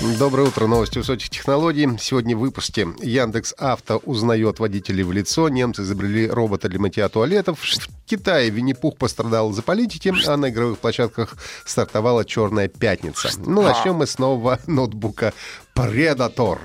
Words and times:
Доброе 0.00 0.46
утро. 0.46 0.68
Новости 0.68 0.98
высоких 0.98 1.28
технологий. 1.28 1.88
Сегодня 1.98 2.36
в 2.36 2.38
выпуске. 2.38 2.86
Яндекс 3.02 3.52
Авто 3.58 3.96
узнает 4.04 4.60
водителей 4.60 5.02
в 5.02 5.10
лицо. 5.10 5.48
Немцы 5.48 5.82
изобрели 5.82 6.28
робота 6.28 6.68
для 6.68 6.78
мытья 6.78 7.08
туалетов. 7.08 7.58
В 7.58 8.06
Китае 8.06 8.48
Винни-Пух 8.50 8.96
пострадал 8.96 9.50
за 9.52 9.62
политики, 9.62 10.14
а 10.28 10.36
на 10.36 10.50
игровых 10.50 10.78
площадках 10.78 11.36
стартовала 11.64 12.24
«Черная 12.24 12.68
пятница». 12.68 13.28
Ну, 13.44 13.62
начнем 13.62 13.96
мы 13.96 14.06
с 14.06 14.18
нового 14.18 14.60
ноутбука 14.68 15.34
Predator. 15.78 16.58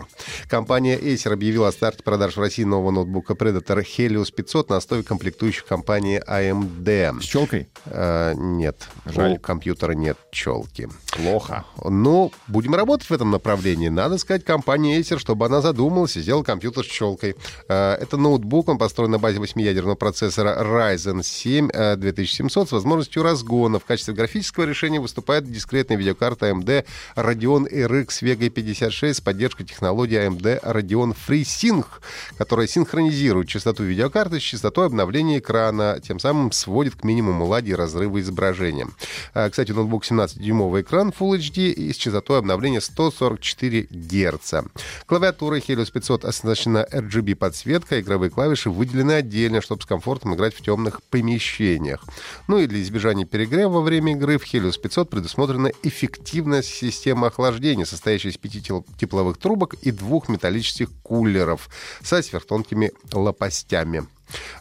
Компания 0.47 0.97
Acer 0.97 1.33
объявила 1.33 1.67
о 1.67 1.71
старте 1.71 2.01
продаж 2.01 2.35
в 2.35 2.39
России 2.39 2.63
нового 2.63 2.89
ноутбука 2.89 3.33
Predator 3.33 3.85
Helios 3.85 4.33
500 4.33 4.71
на 4.71 4.77
основе 4.77 5.03
комплектующих 5.03 5.65
компании 5.65 6.19
AMD. 6.27 7.21
С 7.21 7.23
челкой? 7.23 7.69
Э, 7.85 8.33
нет, 8.35 8.87
Жаль. 9.05 9.33
у 9.33 9.39
компьютера 9.39 9.91
нет 9.91 10.17
челки. 10.31 10.89
Плохо. 11.11 11.63
Ну, 11.83 12.31
будем 12.47 12.73
работать 12.73 13.07
в 13.07 13.13
этом 13.13 13.29
направлении. 13.29 13.89
Надо 13.89 14.17
сказать 14.17 14.43
компании 14.43 14.99
Acer, 14.99 15.19
чтобы 15.19 15.45
она 15.45 15.61
задумалась 15.61 16.17
и 16.17 16.21
сделала 16.21 16.43
компьютер 16.43 16.83
с 16.83 16.87
челкой. 16.87 17.35
Э, 17.69 17.93
Это 18.01 18.17
ноутбук, 18.17 18.67
он 18.69 18.79
построен 18.79 19.11
на 19.11 19.19
базе 19.19 19.37
8-ядерного 19.39 19.95
процессора 19.95 20.57
Ryzen 20.59 21.21
7 21.21 21.69
э, 21.71 21.95
2700 21.97 22.69
с 22.69 22.71
возможностью 22.71 23.21
разгона. 23.21 23.77
В 23.77 23.85
качестве 23.85 24.15
графического 24.15 24.63
решения 24.63 24.99
выступает 24.99 25.43
дискретная 25.51 25.97
видеокарта 25.97 26.49
AMD 26.49 26.85
Radeon 27.15 27.71
RX 27.71 28.07
Vega 28.23 28.49
56 28.49 29.02
с 29.11 29.21
поддержкой 29.21 29.65
технологии 29.65 30.27
AMD 30.27 30.63
Radeon 30.63 31.15
FreeSync, 31.27 31.85
которая 32.37 32.67
синхронизирует 32.67 33.47
частоту 33.47 33.83
видеокарты 33.83 34.39
с 34.39 34.43
частотой 34.43 34.85
обновления 34.85 35.39
экрана, 35.39 35.99
тем 36.01 36.19
самым 36.19 36.51
сводит 36.51 36.95
к 36.95 37.03
минимуму 37.03 37.45
лади 37.45 37.71
и 37.71 37.75
разрыва 37.75 38.21
изображения. 38.21 38.87
А, 39.33 39.49
Кстати, 39.49 39.71
ноутбук 39.71 40.05
17-дюймовый 40.05 40.81
экран 40.81 41.09
Full 41.09 41.37
HD 41.39 41.71
и 41.71 41.91
с 41.91 41.97
частотой 41.97 42.39
обновления 42.39 42.81
144 42.81 43.87
Гц. 43.89 44.53
Клавиатура 45.05 45.57
Helios 45.57 45.91
500 45.91 46.25
оснащена 46.25 46.85
RGB 46.91 47.35
подсветкой, 47.35 48.01
игровые 48.01 48.29
клавиши 48.29 48.69
выделены 48.69 49.13
отдельно, 49.13 49.61
чтобы 49.61 49.81
с 49.81 49.85
комфортом 49.85 50.35
играть 50.35 50.53
в 50.53 50.61
темных 50.61 51.01
помещениях. 51.03 52.05
Ну 52.47 52.59
и 52.59 52.67
для 52.67 52.81
избежания 52.81 53.25
перегрева 53.25 53.69
во 53.69 53.81
время 53.81 54.13
игры 54.13 54.37
в 54.37 54.43
Helios 54.43 54.79
500 54.79 55.09
предусмотрена 55.09 55.71
эффективная 55.83 56.61
система 56.61 57.27
охлаждения, 57.27 57.85
состоящая 57.85 58.29
из 58.29 58.37
пяти 58.37 58.61
тепловых 58.97 59.37
трубок 59.37 59.73
и 59.75 59.91
двух 59.91 60.29
металлических 60.29 60.89
кулеров 61.03 61.69
со 62.03 62.21
сверхтонкими 62.21 62.91
лопастями. 63.11 64.07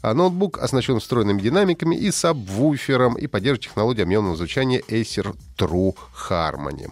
А 0.02 0.14
ноутбук 0.14 0.58
оснащен 0.58 1.00
встроенными 1.00 1.41
динамиками 1.41 1.97
и 1.97 2.11
сабвуфером 2.11 3.16
и 3.16 3.27
поддерживает 3.27 3.62
технологию 3.62 4.05
объемного 4.05 4.36
звучания 4.36 4.80
Acer 4.88 5.34
True 5.56 5.97
Harmony. 6.28 6.91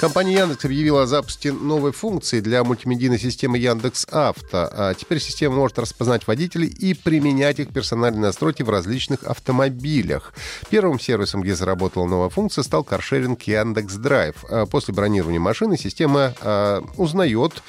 Компания 0.00 0.34
Яндекс 0.34 0.64
объявила 0.64 1.02
о 1.02 1.06
запуске 1.06 1.52
новой 1.52 1.92
функции 1.92 2.40
для 2.40 2.64
мультимедийной 2.64 3.18
системы 3.18 3.58
Яндекс 3.58 4.06
Авто. 4.10 4.68
А 4.72 4.94
теперь 4.94 5.20
система 5.20 5.54
может 5.54 5.78
распознать 5.78 6.26
водителей 6.26 6.68
и 6.68 6.94
применять 6.94 7.60
их 7.60 7.72
персональные 7.72 8.22
настройки 8.22 8.62
в 8.62 8.70
различных 8.70 9.22
автомобилях. 9.22 10.34
Первым 10.68 10.98
сервисом, 10.98 11.42
где 11.42 11.54
заработала 11.54 12.06
новая 12.06 12.28
функция, 12.28 12.64
стал 12.64 12.82
каршеринг 12.82 13.42
Яндекс 13.42 13.94
Драйв. 13.94 14.44
А 14.50 14.66
После 14.66 14.92
бронирования 14.92 15.40
машины 15.40 15.78
система 15.78 16.34
а, 16.40 16.82
узнает 16.96 17.62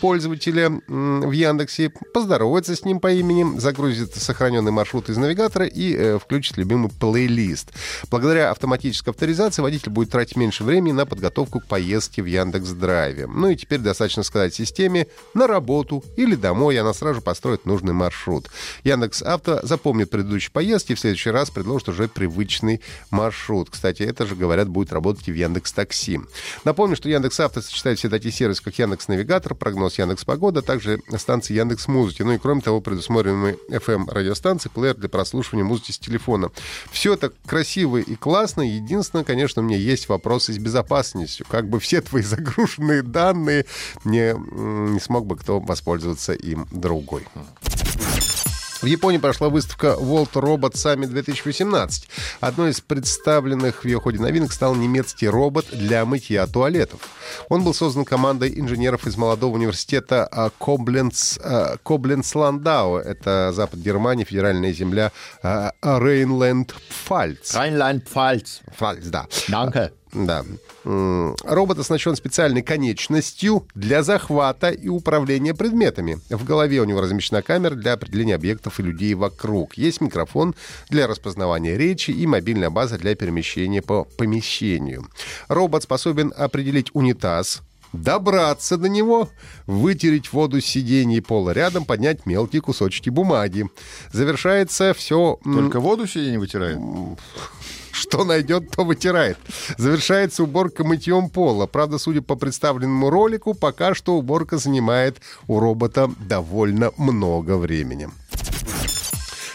пользователя 0.00 0.70
в 0.86 1.30
Яндексе, 1.32 1.92
поздоровается 2.14 2.76
с 2.76 2.84
ним 2.84 3.00
по 3.00 3.12
имени, 3.12 3.58
загрузит 3.58 4.14
сохраненный 4.14 4.70
маршрут 4.70 5.08
из 5.10 5.16
навигатора 5.16 5.66
и 5.66 5.94
э, 5.94 6.18
включит 6.18 6.56
любимый 6.56 6.90
плейлист. 6.90 7.72
Благодаря 8.10 8.50
автоматической 8.50 9.12
авторизации 9.12 9.62
водитель 9.62 9.90
будет 9.90 10.10
тратить 10.10 10.36
меньше 10.36 10.64
времени 10.64 10.92
на 10.92 11.06
подготовку 11.06 11.55
к 11.60 11.66
поездке 11.66 12.22
в 12.22 12.26
Яндекс 12.26 12.70
Драйве. 12.70 13.26
Ну 13.26 13.48
и 13.48 13.56
теперь 13.56 13.80
достаточно 13.80 14.22
сказать 14.22 14.54
системе 14.54 15.06
на 15.34 15.46
работу 15.46 16.04
или 16.16 16.34
домой, 16.34 16.78
она 16.78 16.92
сразу 16.94 17.22
построит 17.22 17.66
нужный 17.66 17.92
маршрут. 17.92 18.50
Яндекс 18.84 19.22
Авто 19.22 19.60
запомнит 19.62 20.10
предыдущие 20.10 20.50
поездки 20.50 20.92
и 20.92 20.94
в 20.94 21.00
следующий 21.00 21.30
раз 21.30 21.50
предложит 21.50 21.88
уже 21.88 22.08
привычный 22.08 22.80
маршрут. 23.10 23.70
Кстати, 23.70 24.02
это 24.02 24.26
же, 24.26 24.34
говорят, 24.36 24.68
будет 24.68 24.92
работать 24.92 25.28
и 25.28 25.32
в 25.32 25.34
Яндекс 25.34 25.72
Такси. 25.72 26.20
Напомню, 26.64 26.96
что 26.96 27.08
Яндекс 27.08 27.40
Авто 27.40 27.60
сочетает 27.60 27.98
все 27.98 28.08
такие 28.08 28.32
сервисы, 28.32 28.62
как 28.62 28.78
Яндекс 28.78 29.08
Навигатор, 29.08 29.54
прогноз 29.54 29.98
Яндекс 29.98 30.24
Погода, 30.24 30.62
также 30.62 31.00
станции 31.16 31.54
Яндекс 31.54 31.88
Музыки. 31.88 32.22
Ну 32.22 32.32
и 32.32 32.38
кроме 32.38 32.60
того, 32.60 32.80
предусмотрены 32.80 33.56
FM 33.70 34.10
радиостанции, 34.10 34.68
плеер 34.68 34.94
для 34.94 35.08
прослушивания 35.08 35.64
музыки 35.64 35.92
с 35.92 35.98
телефона. 35.98 36.50
Все 36.90 37.14
это 37.14 37.32
красиво 37.46 37.98
и 37.98 38.14
классно. 38.16 38.62
Единственное, 38.62 39.24
конечно, 39.24 39.62
у 39.62 39.64
меня 39.64 39.76
есть 39.76 40.08
вопросы 40.08 40.52
с 40.52 40.58
безопасностью. 40.58 41.45
Как 41.48 41.68
бы 41.68 41.80
все 41.80 42.00
твои 42.00 42.22
загруженные 42.22 43.02
данные 43.02 43.66
не, 44.04 44.34
не 44.92 45.00
смог 45.00 45.26
бы 45.26 45.36
кто 45.36 45.60
воспользоваться 45.60 46.32
им 46.32 46.66
другой. 46.70 47.26
В 48.82 48.86
Японии 48.86 49.18
прошла 49.18 49.48
выставка 49.48 49.96
World 49.98 50.32
Robot 50.34 50.74
Summit 50.74 51.06
2018. 51.06 52.08
Одной 52.40 52.70
из 52.70 52.80
представленных 52.80 53.82
в 53.82 53.84
ее 53.86 53.98
ходе 53.98 54.18
новинок 54.18 54.52
стал 54.52 54.74
немецкий 54.74 55.28
робот 55.28 55.66
для 55.72 56.04
мытья 56.04 56.46
туалетов. 56.46 57.00
Он 57.48 57.64
был 57.64 57.72
создан 57.72 58.04
командой 58.04 58.52
инженеров 58.54 59.06
из 59.06 59.16
молодого 59.16 59.54
университета 59.54 60.28
а, 60.30 60.50
Кобленц, 60.50 61.38
а, 61.42 61.76
Кобленц-Ландау. 61.82 62.98
Это 62.98 63.50
запад 63.54 63.80
Германии, 63.80 64.24
федеральная 64.24 64.72
земля 64.72 65.10
а, 65.42 65.72
Рейнленд-Пфальц. 65.82 67.54
Rheinland-Pfalz. 67.54 68.60
Пфальц, 68.76 69.06
да. 69.06 69.26
Danke. 69.48 69.90
Да. 70.16 70.44
Робот 70.84 71.78
оснащен 71.78 72.16
специальной 72.16 72.62
конечностью 72.62 73.66
для 73.74 74.02
захвата 74.02 74.70
и 74.70 74.88
управления 74.88 75.54
предметами. 75.54 76.18
В 76.30 76.44
голове 76.44 76.80
у 76.80 76.84
него 76.84 77.00
размещена 77.00 77.42
камера 77.42 77.74
для 77.74 77.92
определения 77.92 78.34
объектов 78.34 78.80
и 78.80 78.82
людей 78.82 79.14
вокруг. 79.14 79.74
Есть 79.74 80.00
микрофон 80.00 80.54
для 80.88 81.06
распознавания 81.06 81.76
речи 81.76 82.10
и 82.10 82.26
мобильная 82.26 82.70
база 82.70 82.98
для 82.98 83.14
перемещения 83.14 83.82
по 83.82 84.04
помещению. 84.04 85.06
Робот 85.48 85.82
способен 85.82 86.32
определить 86.36 86.90
унитаз, 86.94 87.62
добраться 87.92 88.76
до 88.76 88.88
него, 88.88 89.28
вытереть 89.66 90.32
воду 90.32 90.60
с 90.60 90.64
сиденья 90.64 91.18
и 91.18 91.20
пола 91.20 91.50
рядом, 91.50 91.84
поднять 91.84 92.26
мелкие 92.26 92.62
кусочки 92.62 93.10
бумаги. 93.10 93.66
Завершается 94.12 94.94
все... 94.94 95.38
Только 95.44 95.80
воду 95.80 96.06
сиденье 96.06 96.38
вытирает? 96.38 96.78
Что 98.08 98.24
найдет, 98.24 98.70
то 98.70 98.84
вытирает. 98.84 99.36
Завершается 99.78 100.44
уборка 100.44 100.84
мытьем 100.84 101.28
пола. 101.28 101.66
Правда, 101.66 101.98
судя 101.98 102.22
по 102.22 102.36
представленному 102.36 103.10
ролику, 103.10 103.52
пока 103.52 103.94
что 103.94 104.16
уборка 104.16 104.58
занимает 104.58 105.20
у 105.48 105.58
робота 105.58 106.10
довольно 106.28 106.92
много 106.96 107.56
времени. 107.56 108.08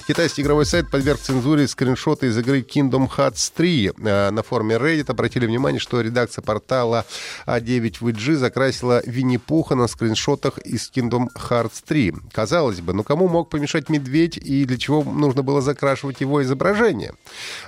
Китайский 0.07 0.41
игровой 0.41 0.65
сайт 0.65 0.89
подверг 0.89 1.19
цензуре 1.19 1.67
скриншоты 1.67 2.27
из 2.27 2.37
игры 2.37 2.61
Kingdom 2.61 3.09
Hearts 3.09 3.51
3. 3.55 3.91
Э, 4.03 4.31
На 4.31 4.43
форуме 4.43 4.75
Reddit 4.75 5.09
обратили 5.09 5.45
внимание, 5.45 5.79
что 5.79 6.01
редакция 6.01 6.41
портала 6.41 7.05
А9VG 7.45 8.35
закрасила 8.35 9.01
Винни-Пуха 9.05 9.75
на 9.75 9.87
скриншотах 9.87 10.57
из 10.59 10.91
Kingdom 10.93 11.27
Hearts 11.35 11.83
3. 11.85 12.13
Казалось 12.33 12.81
бы, 12.81 12.93
ну 12.93 13.03
кому 13.03 13.27
мог 13.27 13.49
помешать 13.49 13.89
медведь 13.89 14.37
и 14.37 14.65
для 14.65 14.77
чего 14.77 15.03
нужно 15.03 15.43
было 15.43 15.61
закрашивать 15.61 16.19
его 16.19 16.41
изображение? 16.43 17.13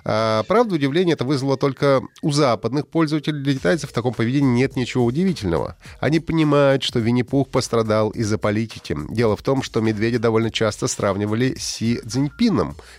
А, 0.03 0.43
Правда, 0.43 0.75
удивление 0.75 1.13
это 1.13 1.25
вызвало 1.25 1.55
только 1.55 2.01
у 2.21 2.31
западных 2.31 2.87
пользователей. 2.87 3.41
Для 3.41 3.53
китайцев 3.53 3.91
в 3.91 3.93
таком 3.93 4.13
поведении 4.13 4.61
нет 4.61 4.75
ничего 4.75 5.05
удивительного. 5.05 5.77
Они 5.99 6.19
понимают, 6.19 6.83
что 6.83 6.99
Винни-Пух 6.99 7.49
пострадал 7.49 8.09
из-за 8.09 8.37
политики. 8.37 8.97
Дело 9.09 9.37
в 9.37 9.43
том, 9.43 9.61
что 9.61 9.81
медведя 9.81 10.19
довольно 10.19 10.49
часто 10.51 10.87
сравнивали 10.87 11.55
с 11.55 11.63
Си 11.63 12.01
Цзиньпином, 12.05 12.22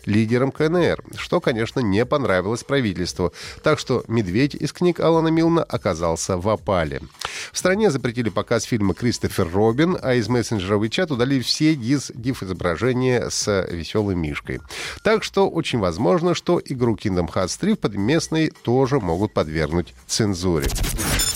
лидером 0.05 0.51
КНР, 0.51 1.03
что, 1.17 1.41
конечно, 1.41 1.81
не 1.81 2.05
понравилось 2.05 2.65
правительству. 2.65 3.33
Так 3.63 3.79
что 3.79 4.05
медведь 4.09 4.55
из 4.55 4.73
книг 4.73 5.01
Алана 5.01 5.29
Милна 5.29 5.63
оказался 5.63 6.37
в 6.37 6.49
опале. 6.49 7.03
В 7.53 7.59
стране 7.59 7.91
запретили 7.91 8.29
показ 8.29 8.65
фильма 8.65 8.95
«Кристофер 8.95 9.51
Робин», 9.51 9.99
а 10.01 10.15
из 10.15 10.29
мессенджера 10.29 10.79
WeChat 10.79 11.13
удалили 11.13 11.43
все 11.43 11.75
гиз 11.75 12.11
гиф-изображения 12.15 13.29
с 13.31 13.67
веселым 13.71 14.21
мишкой. 14.21 14.61
Так 15.03 15.25
что 15.25 15.49
очень 15.49 15.79
возможно, 15.79 16.35
что 16.35 16.61
игру 16.65 16.97
Kingdom 16.97 17.33
Hearts 17.33 17.59
3 17.61 17.75
в 17.75 17.79
подместной 17.79 18.53
тоже 18.63 19.01
могут 19.01 19.33
подвергнуть 19.33 19.95
цензуре. 20.07 20.69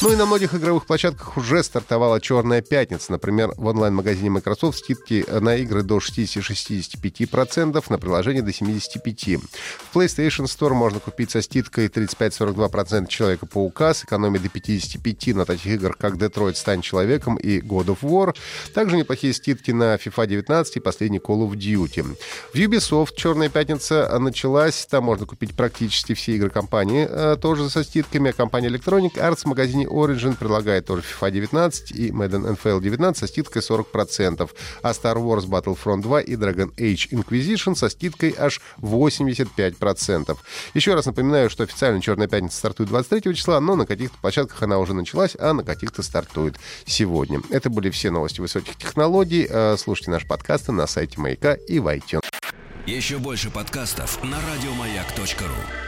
Ну 0.01 0.13
и 0.13 0.17
на 0.17 0.27
многих 0.27 0.55
игровых 0.55 0.87
площадках 0.87 1.37
уже 1.37 1.61
стартовала 1.65 2.21
«Черная 2.21 2.63
пятница». 2.63 3.11
Например, 3.11 3.53
в 3.57 3.67
онлайн-магазине 3.67 4.31
Microsoft 4.31 4.79
скидки 4.79 5.27
на 5.29 5.57
игры 5.57 5.83
до 5.83 5.99
60-65%, 5.99 7.85
на 7.89 7.99
приложение 7.99 8.43
до 8.43 8.51
75%. 8.53 9.43
В 9.91 9.97
PlayStation 9.97 10.45
Store 10.45 10.73
можно 10.73 11.01
купить 11.01 11.33
со 11.33 11.43
скидкой 11.43 11.89
35-42% 11.89 13.09
Человека-паука 13.09 13.93
с 13.93 14.05
экономией 14.05 14.41
до 14.41 14.49
55% 14.49 15.35
на 15.35 15.45
таких 15.45 15.67
играх, 15.75 15.97
как 15.99 16.15
Detroit 16.15 16.55
Стань 16.55 16.81
человеком 16.81 17.35
и 17.35 17.59
God 17.59 17.87
of 17.87 17.99
War. 18.03 18.37
Также 18.75 18.97
неплохие 18.97 19.35
скидки 19.35 19.73
на 19.73 19.97
FIFA 19.97 20.29
19 20.29 20.77
и 20.77 20.81
последний 20.81 21.19
Call 21.19 21.45
of 21.49 21.55
Duty. 21.55 22.17
В 22.53 22.55
Ubisoft 22.55 23.17
«Черная 23.17 23.49
пятница» 23.49 24.17
началась. 24.21 24.87
Там 24.87 25.03
можно 25.05 25.27
купить 25.27 25.57
практически 25.57 26.15
все 26.15 26.37
игры 26.37 26.51
компании, 26.51 27.09
э, 27.11 27.37
тоже 27.37 27.69
со 27.69 27.83
скидками. 27.83 28.31
А 28.31 28.33
компания 28.33 28.69
Electronic 28.69 29.15
Arts 29.15 29.41
в 29.43 29.47
магазине 29.47 29.88
Origin 29.89 30.37
предлагает 30.37 30.87
тоже 30.87 31.03
FIFA 31.03 31.31
19 31.31 31.91
и 31.93 32.11
Madden 32.11 32.57
NFL 32.57 32.81
19 32.81 33.19
со 33.19 33.27
скидкой 33.27 33.63
40%, 33.63 34.51
а 34.83 34.91
Star 34.91 35.17
Wars 35.17 35.47
Battlefront 35.47 36.03
2 36.03 36.21
и 36.23 36.35
Dragon 36.35 36.75
Age 36.77 37.11
Inquisition 37.11 37.75
со 37.75 37.89
скидкой 37.89 38.35
аж 38.39 38.61
85%. 38.81 40.37
Еще 40.75 40.95
раз 40.95 41.07
напоминаю, 41.07 41.51
что 41.51 41.65
официально 41.65 42.01
«Черная 42.01 42.29
пятница» 42.29 42.59
стартует 42.59 42.89
23 42.91 43.35
числа, 43.35 43.61
но 43.61 43.77
на 43.77 43.87
каких-то 43.87 44.17
площадках 44.19 44.63
она 44.63 44.79
уже 44.79 44.95
началась, 44.95 45.37
а 45.39 45.53
на 45.53 45.65
каких-то 45.65 46.03
стартует 46.03 46.57
сегодня. 46.87 47.41
Это 47.51 47.71
были 47.71 47.91
все 47.91 48.11
новости 48.11 48.41
высоких 48.41 48.77
технологий. 48.77 49.47
Э, 49.49 49.77
слушайте 49.79 50.11
наш 50.11 50.27
подкасты 50.27 50.73
на 50.73 50.87
сайте 50.87 51.21
Маяка 51.21 51.55
и 51.55 51.79
в 51.79 51.87
iTunes. 51.89 52.25
Еще 52.87 53.19
больше 53.19 53.51
подкастов 53.51 54.23
на 54.25 54.39
радиомаяк.ру. 54.41 55.88